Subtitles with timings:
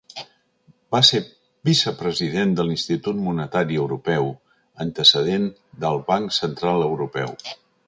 [0.95, 1.19] Va ser
[1.69, 4.33] vicepresident de l'Institut Monetari Europeu,
[4.89, 5.47] antecedent
[5.85, 7.39] del Banc Central Europeu.